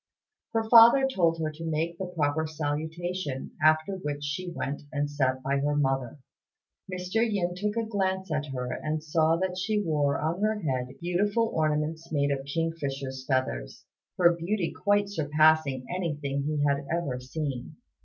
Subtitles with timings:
[0.53, 5.43] Her father told her to make the proper salutation, after which she went and sat
[5.43, 6.17] by her mother.
[6.91, 7.17] Mr.
[7.23, 11.51] Yin took a glance at her, and saw that she wore on her head beautiful
[11.53, 13.85] ornaments made of kingfisher's feathers,
[14.17, 17.75] her beauty quite surpassing anything he had ever seen.